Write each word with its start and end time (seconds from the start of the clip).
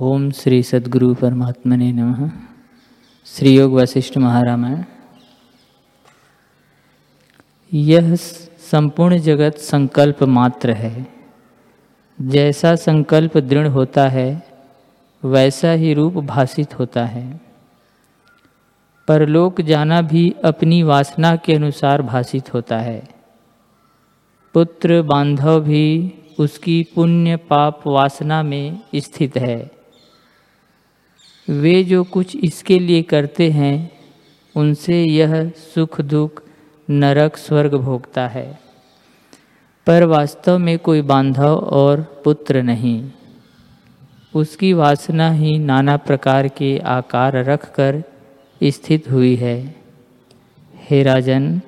ओम 0.00 0.30
श्री 0.30 0.62
सद्गुरु 0.62 1.14
परमात्मने 1.14 1.92
नमः। 1.92 2.30
श्री 3.26 3.56
योग 3.56 3.72
वशिष्ठ 3.72 4.18
महारामायण। 4.18 4.82
यह 7.72 8.14
संपूर्ण 8.70 9.18
जगत 9.18 9.54
संकल्प 9.54 10.22
मात्र 10.22 10.70
है। 10.70 11.06
जैसा 12.20 12.74
संकल्प 12.74 13.38
दृढ़ 13.38 13.66
होता 13.66 14.08
है, 14.08 14.46
वैसा 15.24 15.70
ही 15.70 15.94
रूप 15.94 16.14
भाषित 16.14 16.78
होता 16.78 17.06
है। 17.06 17.40
परलोक 19.08 19.60
जाना 19.60 20.02
भी 20.02 20.34
अपनी 20.44 20.82
वासना 20.82 21.36
के 21.36 21.54
अनुसार 21.54 22.02
भाषित 22.02 22.54
होता 22.54 22.78
है। 22.78 23.08
पुत्र 24.54 25.02
बांधव 25.02 25.60
भी 25.60 26.14
उसकी 26.38 26.86
पुण्य 26.94 27.36
पाप 27.36 27.86
वासना 27.86 28.42
में 28.42 28.80
स्थित 28.96 29.36
है। 29.36 29.75
वे 31.48 31.84
जो 31.84 32.04
कुछ 32.04 32.36
इसके 32.36 32.78
लिए 32.78 33.02
करते 33.02 33.50
हैं, 33.50 33.90
उनसे 34.56 35.04
यह 35.04 35.48
सुख 35.48 36.00
दुख 36.00 36.42
नरक 36.90 37.36
स्वर्ग 37.36 37.74
भोगता 37.74 38.28
है। 38.28 38.58
पर 39.86 40.04
वास्तव 40.04 40.58
में 40.58 40.78
कोई 40.78 41.02
बांधव 41.02 41.56
और 41.56 42.20
पुत्र 42.24 42.62
नहीं। 42.62 43.10
उसकी 44.34 44.72
वासना 44.72 45.30
ही 45.30 45.58
नाना 45.58 45.96
प्रकार 45.96 46.48
के 46.48 46.78
आकार 46.78 47.44
रखकर 47.44 48.02
स्थित 48.64 49.10
हुई 49.10 49.36
है। 49.36 49.74
हे 50.90 51.02
राजन 51.02 51.60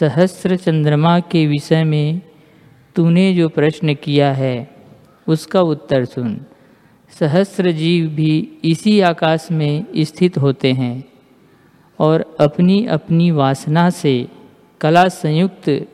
सहस्र 0.00 0.56
चंद्रमा 0.56 1.20
के 1.20 1.46
विषय 1.46 1.84
में 1.84 2.20
तूने 2.94 3.34
जो 3.34 3.48
प्रश्न 3.48 3.94
किया 3.94 4.32
है, 4.32 4.70
उसका 5.28 5.60
उत्तर 5.60 6.04
सुन। 6.04 6.40
सहस्र 7.18 7.72
जीव 7.72 8.08
भी 8.08 8.58
इसी 8.64 9.00
आकाश 9.00 9.48
में 9.52 9.86
स्थित 9.96 10.38
होते 10.38 10.72
हैं 10.72 11.04
और 11.98 12.36
अपनी 12.40 12.86
अपनी 12.86 13.30
वासना 13.30 13.90
से 13.90 14.28
कला 14.80 15.08
संयुक्त 15.08 15.88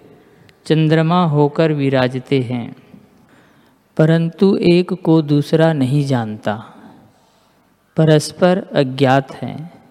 चंद्रमा 0.66 1.24
होकर 1.24 1.72
विराजते 1.72 2.40
हैं। 2.40 2.76
परंतु 3.96 4.58
एक 4.72 4.92
को 4.92 5.22
दूसरा 5.22 5.72
नहीं 5.72 6.04
जानता। 6.04 6.64
परस्पर 7.96 8.58
अज्ञात 8.58 9.32
हैं। 9.32 9.84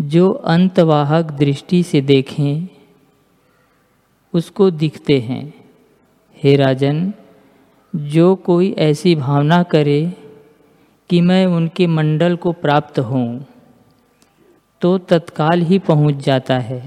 जो 0.00 0.30
अंतवाहक 0.30 1.24
दृष्टि 1.24 1.82
से 1.82 2.00
देखें, 2.00 2.68
उसको 4.32 4.70
दिखते 4.70 5.18
हैं। 5.20 5.70
हे 6.42 6.56
राजन 6.56 7.14
जो 7.94 8.34
कोई 8.36 8.70
ऐसी 8.78 9.14
भावना 9.14 9.62
करे 9.62 10.00
कि 11.10 11.20
मैं 11.20 11.44
उनके 11.46 11.86
मंडल 11.86 12.36
को 12.36 12.52
प्राप्त 12.52 12.98
हूँ 13.00 13.46
तो 14.82 14.96
तत्काल 14.98 15.62
ही 15.62 15.78
पहुँच 15.78 16.24
जाता 16.24 16.58
है। 16.58 16.82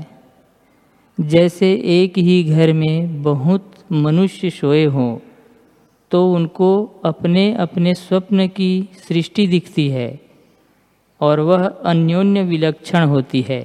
जैसे 1.17 1.72
एक 1.94 2.17
ही 2.17 2.44
घर 2.44 2.73
में 2.73 3.22
बहुत 3.23 3.72
मनुष्य 3.92 4.50
सोए 4.50 4.83
हों 4.88 5.17
तो 6.11 6.26
उनको 6.33 6.70
अपने 7.06 7.52
अपने 7.59 7.94
स्वप्न 7.94 8.48
की 8.48 8.89
सृष्टि 9.08 9.48
दिखती 9.48 9.89
है 9.89 10.09
और 11.22 11.39
वह 11.39 11.66
अन्योन्य 11.67 12.44
विलक्षण 12.44 13.03
होती 13.06 13.42
है। 13.42 13.64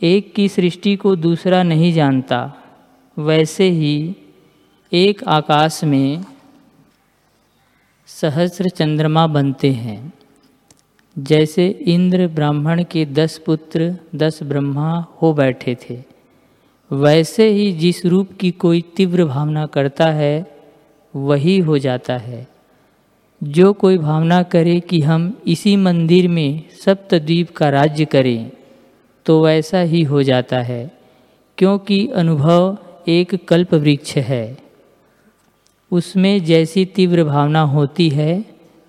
एक 0.00 0.32
की 0.34 0.48
सृष्टि 0.48 0.94
को 0.96 1.14
दूसरा 1.16 1.62
नहीं 1.62 1.92
जानता, 1.92 2.38
वैसे 3.16 3.68
ही 3.70 4.16
एक 4.92 5.22
आकाश 5.24 5.82
में 5.84 6.24
सहस्र 8.08 8.68
चंद्रमा 8.68 9.26
बनते 9.26 9.70
हैं। 9.72 10.12
जैसे 11.16 11.66
इंद्र 11.88 12.26
ब्राह्मण 12.28 12.82
के 12.84 13.04
दस 13.08 13.36
पुत्र, 13.38 13.94
दस 14.14 14.42
ब्रह्मा 14.42 14.94
हो 15.22 15.32
बैठे 15.32 15.76
थे। 15.82 15.98
वैसे 16.90 17.48
ही 17.48 17.70
जिस 17.72 18.04
रूप 18.06 18.32
की 18.40 18.50
कोई 18.50 18.80
तीव्र 18.96 19.24
भावना 19.24 19.64
करता 19.66 20.06
है, 20.06 20.46
वही 21.14 21.58
हो 21.58 21.78
जाता 21.78 22.16
है। 22.18 22.46
जो 23.40 23.72
कोई 23.72 23.98
भावना 23.98 24.42
करे 24.44 24.78
कि 24.80 25.00
हम 25.00 25.32
इसी 25.46 25.74
मंदिर 25.76 26.28
में 26.28 26.62
सप्तद्वीप 26.84 27.50
का 27.56 27.68
राज्य 27.68 28.04
करें 28.04 28.50
तो 29.26 29.40
वैसा 29.44 29.80
ही 29.82 30.02
हो 30.02 30.22
जाता 30.22 30.60
है, 30.62 30.90
क्योंकि 31.58 32.06
अनुभव 32.14 32.76
एक 33.08 33.34
कल्प 33.48 33.74
वृक्ष 33.74 34.16
है। 34.16 34.69
उसमें 35.92 36.44
जैसी 36.44 36.84
तीव्र 36.84 37.24
भावना 37.24 37.60
होती 37.60 38.08
है 38.08 38.44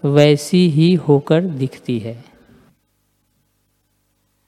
वैसी 0.06 0.70
ही 0.70 0.94
होकर 0.94 1.42
दिखती 1.42 2.00
है। 2.00 2.31